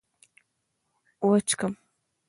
وچيښم 1.27 1.73